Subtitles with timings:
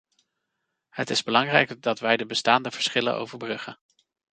[0.89, 3.79] Het is belangrijk dat wij de bestaande verschillen overbruggen.